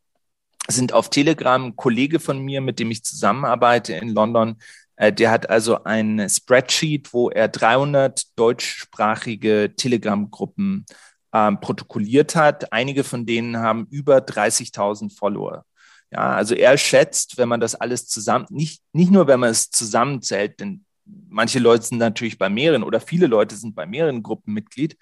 [0.67, 1.63] sind auf Telegram.
[1.63, 4.57] Ein Kollege von mir, mit dem ich zusammenarbeite in London,
[4.95, 10.85] äh, der hat also ein Spreadsheet, wo er 300 deutschsprachige Telegram-Gruppen
[11.33, 12.71] ähm, protokolliert hat.
[12.71, 15.65] Einige von denen haben über 30.000 Follower.
[16.11, 19.69] Ja, also er schätzt, wenn man das alles zusammen, nicht, nicht nur, wenn man es
[19.69, 24.53] zusammenzählt, denn manche Leute sind natürlich bei mehreren oder viele Leute sind bei mehreren Gruppen
[24.53, 24.97] Mitglied.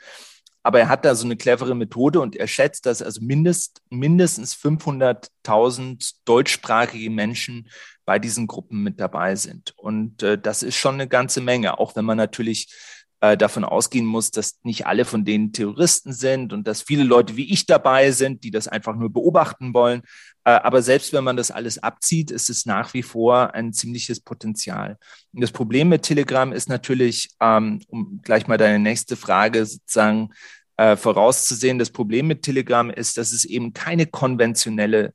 [0.65, 4.55] Aber er hat da so eine clevere Methode und er schätzt, dass also mindest, mindestens
[4.55, 7.69] 500.000 deutschsprachige Menschen
[8.05, 9.73] bei diesen Gruppen mit dabei sind.
[9.77, 12.73] Und äh, das ist schon eine ganze Menge, auch wenn man natürlich
[13.19, 17.37] äh, davon ausgehen muss, dass nicht alle von denen Terroristen sind und dass viele Leute
[17.37, 20.01] wie ich dabei sind, die das einfach nur beobachten wollen.
[20.45, 24.19] Äh, aber selbst wenn man das alles abzieht, ist es nach wie vor ein ziemliches
[24.19, 24.97] Potenzial.
[25.33, 30.29] Und das Problem mit Telegram ist natürlich, ähm, um gleich mal deine nächste Frage sozusagen
[30.77, 35.13] äh, vorauszusehen, das Problem mit Telegram ist, dass es eben keine konventionelle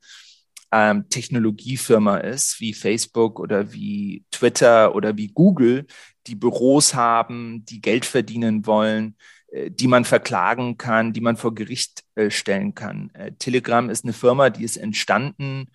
[0.71, 5.87] ähm, Technologiefirma ist, wie Facebook oder wie Twitter oder wie Google,
[6.27, 9.17] die Büros haben, die Geld verdienen wollen,
[9.51, 13.11] die man verklagen kann, die man vor Gericht äh, stellen kann.
[13.15, 15.71] Äh, Telegram ist eine Firma, die ist entstanden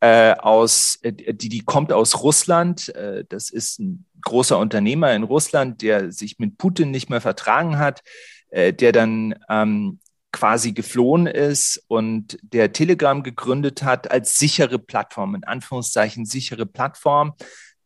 [0.00, 2.94] äh, aus, äh, die, die kommt aus Russland.
[2.94, 7.78] Äh, das ist ein großer Unternehmer in Russland, der sich mit Putin nicht mehr vertragen
[7.78, 8.02] hat,
[8.50, 9.98] der dann ähm,
[10.32, 17.34] quasi geflohen ist und der Telegram gegründet hat als sichere Plattform, in Anführungszeichen sichere Plattform,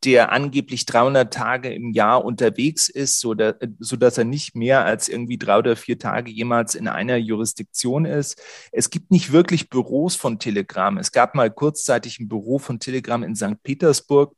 [0.05, 4.85] der angeblich 300 Tage im Jahr unterwegs ist, so, da, so dass er nicht mehr
[4.85, 8.41] als irgendwie drei oder vier Tage jemals in einer Jurisdiktion ist.
[8.71, 10.97] Es gibt nicht wirklich Büros von Telegram.
[10.99, 13.63] Es gab mal kurzzeitig ein Büro von Telegram in St.
[13.63, 14.35] Petersburg.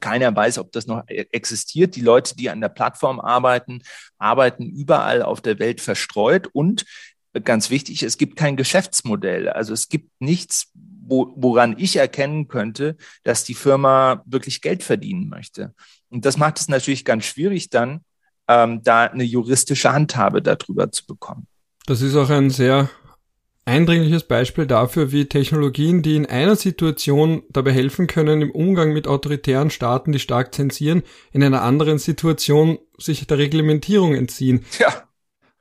[0.00, 1.94] Keiner weiß, ob das noch e-, existiert.
[1.94, 3.82] Die Leute, die an der Plattform arbeiten,
[4.18, 6.84] arbeiten überall auf der Welt verstreut und
[7.44, 9.48] ganz wichtig, es gibt kein Geschäftsmodell.
[9.48, 10.72] Also es gibt nichts,
[11.10, 15.74] wo, woran ich erkennen könnte, dass die Firma wirklich Geld verdienen möchte.
[16.08, 18.00] Und das macht es natürlich ganz schwierig dann,
[18.48, 21.46] ähm, da eine juristische Handhabe darüber zu bekommen.
[21.86, 22.88] Das ist auch ein sehr
[23.64, 29.06] eindringliches Beispiel dafür, wie Technologien, die in einer Situation dabei helfen können, im Umgang mit
[29.06, 34.64] autoritären Staaten, die stark zensieren, in einer anderen Situation sich der Reglementierung entziehen.
[34.78, 35.04] Ja,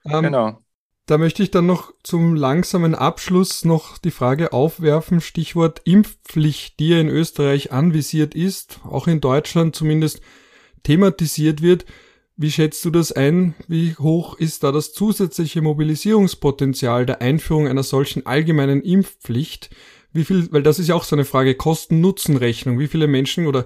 [0.05, 0.63] ähm, genau.
[1.09, 6.89] Da möchte ich dann noch zum langsamen Abschluss noch die Frage aufwerfen, Stichwort Impfpflicht, die
[6.89, 10.21] ja in Österreich anvisiert ist, auch in Deutschland zumindest
[10.83, 11.85] thematisiert wird.
[12.37, 13.55] Wie schätzt du das ein?
[13.67, 19.71] Wie hoch ist da das zusätzliche Mobilisierungspotenzial der Einführung einer solchen allgemeinen Impfpflicht?
[20.13, 22.77] Wie viel, weil das ist ja auch so eine Frage Kosten-Nutzen-Rechnung.
[22.77, 23.65] Wie viele Menschen oder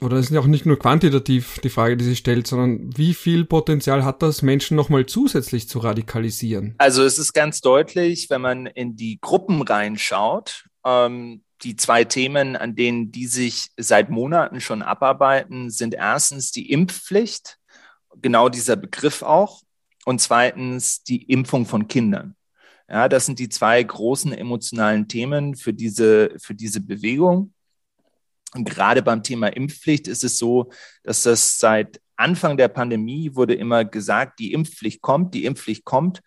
[0.00, 3.14] oder es ist ja auch nicht nur quantitativ die Frage, die sich stellt, sondern wie
[3.14, 6.74] viel Potenzial hat das, Menschen nochmal zusätzlich zu radikalisieren?
[6.78, 12.56] Also es ist ganz deutlich, wenn man in die Gruppen reinschaut, ähm, die zwei Themen,
[12.56, 17.58] an denen die sich seit Monaten schon abarbeiten, sind erstens die Impfpflicht,
[18.20, 19.62] genau dieser Begriff auch,
[20.04, 22.34] und zweitens die Impfung von Kindern.
[22.88, 27.54] Ja, das sind die zwei großen emotionalen Themen für diese, für diese Bewegung.
[28.54, 30.70] Und gerade beim Thema Impfpflicht ist es so,
[31.02, 36.20] dass das seit Anfang der Pandemie wurde immer gesagt, die Impfpflicht kommt, die Impfpflicht kommt.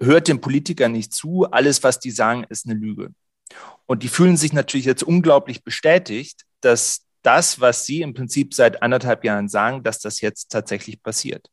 [0.00, 1.44] Hört den Politikern nicht zu.
[1.44, 3.10] Alles, was die sagen, ist eine Lüge.
[3.86, 8.82] Und die fühlen sich natürlich jetzt unglaublich bestätigt, dass das, was sie im Prinzip seit
[8.82, 11.50] anderthalb Jahren sagen, dass das jetzt tatsächlich passiert.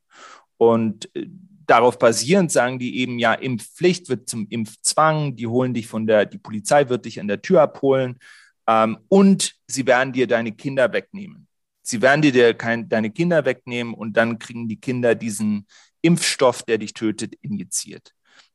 [0.58, 1.28] Und äh,
[1.66, 6.26] darauf basierend sagen die eben, ja, Impfpflicht wird zum Impfzwang, die holen dich von der,
[6.26, 8.18] die Polizei wird dich an der Tür abholen
[8.68, 11.48] ähm, und sie werden dir deine Kinder wegnehmen.
[11.82, 15.68] Sie werden dir kein, deine Kinder wegnehmen und dann kriegen die Kinder diesen
[16.02, 18.14] Impfstoff, der dich tötet, injiziert.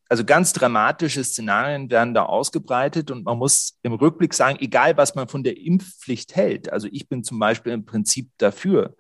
[0.09, 5.15] Also ganz dramatische Szenarien werden da ausgebreitet und man muss im Rückblick sagen, egal was
[5.15, 8.97] man von der Impfpflicht hält, also ich bin zum Beispiel im Prinzip dafür,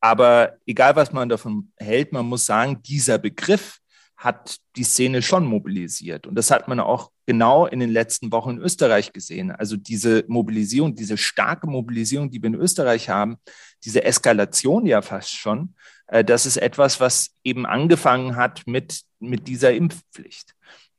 [0.00, 3.78] aber egal, was man davon hält, man muss sagen, dieser Begriff
[4.16, 6.26] hat die Szene schon mobilisiert.
[6.26, 9.50] Und das hat man auch genau in den letzten Wochen in Österreich gesehen.
[9.50, 13.36] Also diese Mobilisierung, diese starke Mobilisierung, die wir in Österreich haben,
[13.84, 15.74] diese Eskalation ja fast schon,
[16.06, 20.54] äh, das ist etwas, was eben angefangen hat mit, mit dieser Impfpflicht.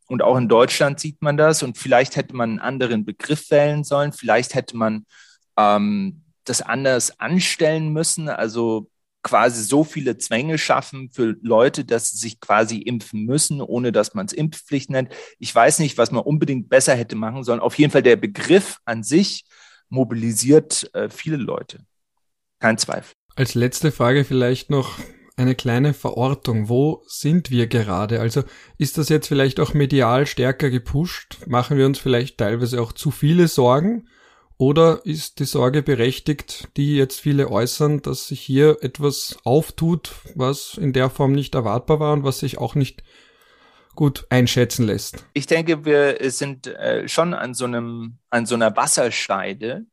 [0.07, 1.63] Und auch in Deutschland sieht man das.
[1.63, 4.13] Und vielleicht hätte man einen anderen Begriff wählen sollen.
[4.13, 5.05] Vielleicht hätte man
[5.57, 8.29] ähm, das anders anstellen müssen.
[8.29, 8.89] Also
[9.27, 14.13] quasi so viele Zwänge schaffen für Leute, dass sie sich quasi impfen müssen, ohne dass
[14.13, 15.13] man es Impfpflicht nennt.
[15.37, 17.59] Ich weiß nicht, was man unbedingt besser hätte machen sollen.
[17.59, 19.43] Auf jeden Fall der Begriff an sich
[19.89, 21.79] mobilisiert äh, viele Leute.
[22.59, 23.13] Kein Zweifel.
[23.35, 24.97] Als letzte Frage vielleicht noch
[25.35, 26.69] eine kleine Verortung.
[26.69, 28.21] Wo sind wir gerade?
[28.21, 28.43] Also
[28.77, 31.39] ist das jetzt vielleicht auch medial stärker gepusht?
[31.47, 34.07] Machen wir uns vielleicht teilweise auch zu viele Sorgen?
[34.59, 40.77] Oder ist die Sorge berechtigt, die jetzt viele äußern, dass sich hier etwas auftut, was
[40.77, 43.03] in der Form nicht erwartbar war und was sich auch nicht
[43.93, 45.25] gut einschätzen lässt?
[45.33, 49.85] Ich denke, wir sind äh, schon an so einem, an so einer Wasserscheide,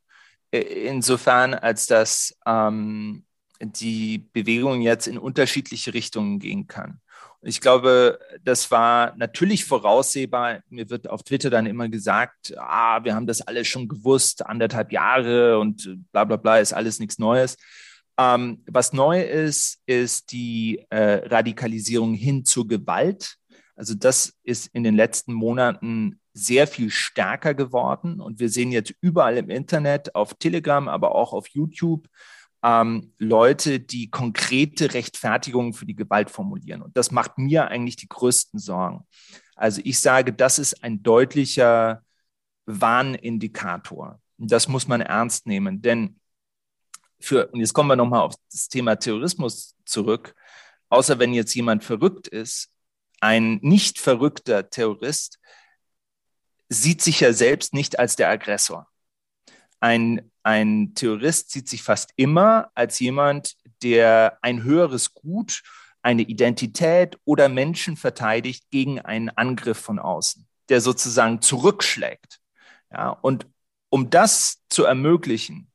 [0.51, 3.25] äh, insofern als dass ähm,
[3.61, 7.01] die Bewegung jetzt in unterschiedliche Richtungen gehen kann.
[7.47, 10.61] Ich glaube, das war natürlich voraussehbar.
[10.71, 14.93] Mir wird auf Twitter dann immer gesagt, ah, wir haben das alles schon gewusst, anderthalb
[14.93, 17.59] Jahre und bla bla bla, ist alles nichts Neues.
[18.19, 23.37] Ähm, was neu ist, ist die äh, Radikalisierung hin zur Gewalt.
[23.77, 28.95] Also das ist in den letzten Monaten sehr viel stärker geworden und wir sehen jetzt
[29.01, 32.09] überall im Internet, auf Telegram, aber auch auf YouTube,
[32.65, 36.81] ähm, Leute, die konkrete Rechtfertigungen für die Gewalt formulieren.
[36.81, 39.07] Und das macht mir eigentlich die größten Sorgen.
[39.55, 42.03] Also ich sage, das ist ein deutlicher
[42.65, 44.19] Warnindikator.
[44.39, 46.19] Das muss man ernst nehmen, denn
[47.21, 50.35] für, und jetzt kommen wir nochmal auf das Thema Terrorismus zurück,
[50.89, 52.71] außer wenn jetzt jemand verrückt ist,
[53.21, 55.39] ein nicht verrückter Terrorist
[56.69, 58.89] sieht sich ja selbst nicht als der Aggressor.
[59.81, 65.63] Ein ein Terrorist sieht sich fast immer als jemand, der ein höheres Gut,
[66.03, 72.41] eine Identität oder Menschen verteidigt gegen einen Angriff von außen, der sozusagen zurückschlägt.
[72.93, 73.47] Ja, und
[73.89, 75.71] um das zu ermöglichen,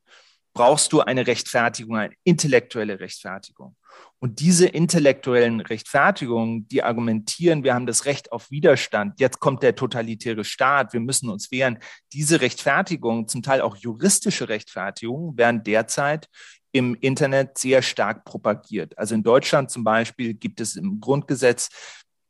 [0.53, 3.75] brauchst du eine Rechtfertigung, eine intellektuelle Rechtfertigung.
[4.19, 9.75] Und diese intellektuellen Rechtfertigungen, die argumentieren, wir haben das Recht auf Widerstand, jetzt kommt der
[9.75, 11.79] totalitäre Staat, wir müssen uns wehren.
[12.11, 16.27] Diese Rechtfertigungen, zum Teil auch juristische Rechtfertigungen, werden derzeit
[16.71, 18.97] im Internet sehr stark propagiert.
[18.97, 21.69] Also in Deutschland zum Beispiel gibt es im Grundgesetz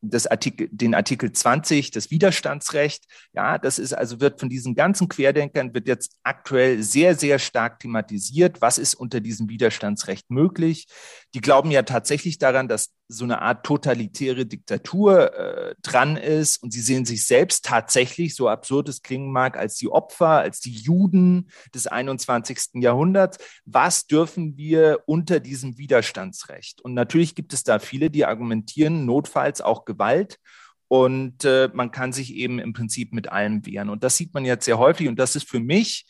[0.01, 3.05] das Artikel, den Artikel 20, das Widerstandsrecht.
[3.33, 7.79] Ja, das ist also wird von diesen ganzen Querdenkern wird jetzt aktuell sehr, sehr stark
[7.79, 8.61] thematisiert.
[8.61, 10.87] Was ist unter diesem Widerstandsrecht möglich?
[11.35, 16.71] Die glauben ja tatsächlich daran, dass so eine Art totalitäre Diktatur äh, dran ist und
[16.71, 20.73] sie sehen sich selbst tatsächlich, so absurd es klingen mag, als die Opfer, als die
[20.73, 22.81] Juden des 21.
[22.81, 23.37] Jahrhunderts.
[23.65, 26.81] Was dürfen wir unter diesem Widerstandsrecht?
[26.81, 30.39] Und natürlich gibt es da viele, die argumentieren, notfalls auch Gewalt.
[30.87, 33.89] Und äh, man kann sich eben im Prinzip mit allem wehren.
[33.89, 35.07] Und das sieht man jetzt sehr häufig.
[35.07, 36.07] Und das ist für mich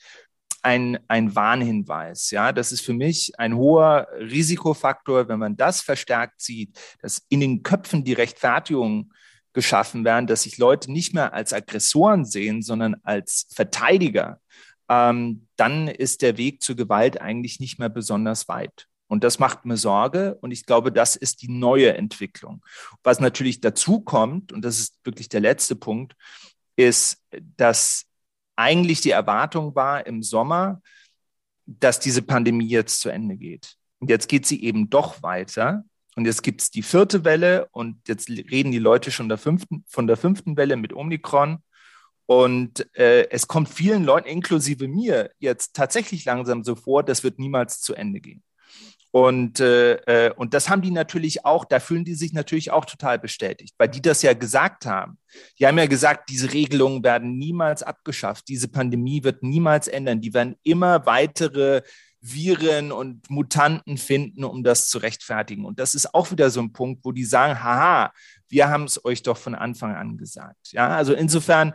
[0.63, 2.32] ein, ein Warnhinweis.
[2.32, 7.39] Ja, das ist für mich ein hoher Risikofaktor, wenn man das verstärkt sieht, dass in
[7.39, 9.14] den Köpfen die Rechtfertigung
[9.53, 14.39] geschaffen werden, dass sich Leute nicht mehr als Aggressoren sehen, sondern als Verteidiger,
[14.89, 18.88] ähm, dann ist der Weg zur Gewalt eigentlich nicht mehr besonders weit.
[19.07, 20.38] Und das macht mir Sorge.
[20.41, 22.64] Und ich glaube, das ist die neue Entwicklung.
[23.03, 26.16] Was natürlich dazu kommt, und das ist wirklich der letzte Punkt,
[26.76, 27.18] ist,
[27.57, 28.05] dass
[28.60, 30.82] eigentlich die Erwartung war im Sommer,
[31.66, 33.76] dass diese Pandemie jetzt zu Ende geht.
[33.99, 35.86] Und jetzt geht sie eben doch weiter.
[36.16, 39.86] Und jetzt gibt es die vierte Welle und jetzt reden die Leute schon der fünften,
[39.88, 41.64] von der fünften Welle mit Omikron.
[42.26, 47.39] Und äh, es kommt vielen Leuten, inklusive mir, jetzt tatsächlich langsam so vor, das wird
[47.39, 48.43] niemals zu Ende gehen.
[49.12, 49.93] Und, äh,
[50.28, 53.74] äh, und das haben die natürlich auch, da fühlen die sich natürlich auch total bestätigt,
[53.80, 55.18] weil die das ja gesagt haben.
[55.57, 60.34] Die haben ja gesagt, diese Regelungen werden niemals abgeschafft, diese Pandemie wird niemals ändern, die
[60.34, 61.82] werden immer weitere
[62.22, 65.66] Viren und Mutanten finden, um das zu rechtfertigen.
[65.66, 68.12] Und das ist auch wieder so ein Punkt, wo die sagen, haha,
[68.47, 70.72] wir haben es euch doch von Anfang an gesagt.
[70.72, 71.74] Ja, also insofern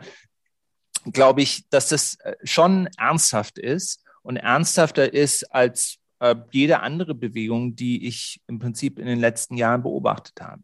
[1.11, 7.13] glaube ich, dass das äh, schon ernsthaft ist und ernsthafter ist als äh, jede andere
[7.13, 10.63] Bewegung, die ich im Prinzip in den letzten Jahren beobachtet habe.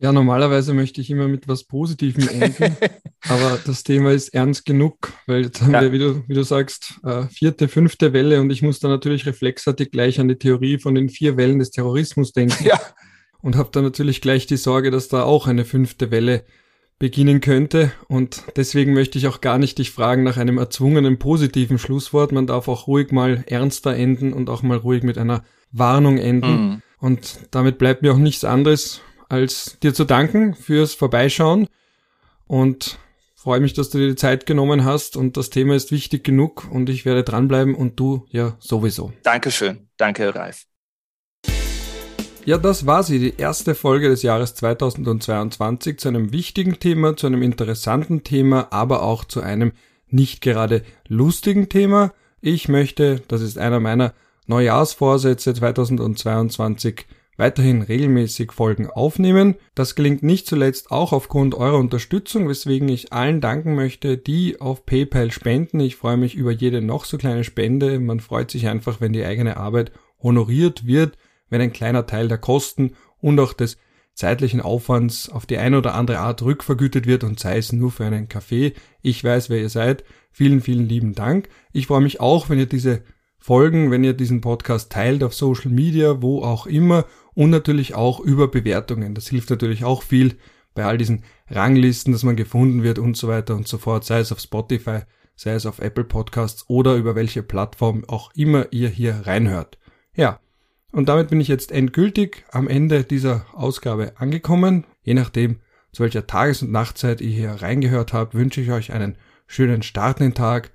[0.00, 2.76] Ja, normalerweise möchte ich immer mit was Positivem enden,
[3.28, 5.82] aber das Thema ist ernst genug, weil jetzt haben ja.
[5.82, 9.24] wir, wie du, wie du sagst, äh, vierte, fünfte Welle und ich muss da natürlich
[9.24, 12.64] reflexartig gleich an die Theorie von den vier Wellen des Terrorismus denken.
[12.64, 12.80] Ja.
[13.40, 16.44] Und habe da natürlich gleich die Sorge, dass da auch eine fünfte Welle
[16.98, 17.92] beginnen könnte.
[18.08, 22.32] Und deswegen möchte ich auch gar nicht dich fragen nach einem erzwungenen positiven Schlusswort.
[22.32, 26.50] Man darf auch ruhig mal ernster enden und auch mal ruhig mit einer Warnung enden.
[26.50, 26.82] Mhm.
[26.98, 31.68] Und damit bleibt mir auch nichts anderes, als dir zu danken fürs Vorbeischauen.
[32.46, 32.98] Und
[33.34, 36.66] freue mich, dass du dir die Zeit genommen hast und das Thema ist wichtig genug
[36.70, 39.12] und ich werde dranbleiben und du ja sowieso.
[39.22, 39.88] Dankeschön.
[39.98, 40.64] Danke, Ralf.
[42.46, 47.26] Ja, das war sie, die erste Folge des Jahres 2022 zu einem wichtigen Thema, zu
[47.26, 49.72] einem interessanten Thema, aber auch zu einem
[50.10, 52.12] nicht gerade lustigen Thema.
[52.42, 54.12] Ich möchte, das ist einer meiner
[54.46, 57.06] Neujahrsvorsätze 2022,
[57.38, 59.54] weiterhin regelmäßig Folgen aufnehmen.
[59.74, 64.84] Das gelingt nicht zuletzt auch aufgrund eurer Unterstützung, weswegen ich allen danken möchte, die auf
[64.84, 65.80] PayPal spenden.
[65.80, 67.98] Ich freue mich über jede noch so kleine Spende.
[68.00, 69.92] Man freut sich einfach, wenn die eigene Arbeit
[70.22, 71.16] honoriert wird
[71.50, 73.76] wenn ein kleiner Teil der Kosten und auch des
[74.14, 78.04] zeitlichen Aufwands auf die eine oder andere Art rückvergütet wird und sei es nur für
[78.04, 78.72] einen Kaffee.
[79.02, 80.04] Ich weiß, wer ihr seid.
[80.30, 81.48] Vielen, vielen lieben Dank.
[81.72, 83.02] Ich freue mich auch, wenn ihr diese
[83.38, 88.20] Folgen, wenn ihr diesen Podcast teilt auf Social Media, wo auch immer und natürlich auch
[88.20, 89.14] über Bewertungen.
[89.14, 90.36] Das hilft natürlich auch viel
[90.74, 94.20] bei all diesen Ranglisten, dass man gefunden wird und so weiter und so fort, sei
[94.20, 95.00] es auf Spotify,
[95.36, 99.78] sei es auf Apple Podcasts oder über welche Plattform auch immer ihr hier reinhört.
[100.16, 100.40] Ja,
[100.94, 104.84] und damit bin ich jetzt endgültig am Ende dieser Ausgabe angekommen.
[105.02, 105.60] Je nachdem,
[105.92, 109.16] zu welcher Tages- und Nachtzeit ihr hier reingehört habt, wünsche ich euch einen
[109.46, 110.70] schönen Start in den Tag,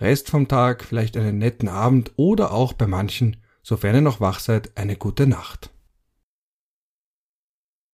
[0.00, 4.40] Rest vom Tag, vielleicht einen netten Abend oder auch bei manchen, sofern ihr noch wach
[4.40, 5.70] seid, eine gute Nacht.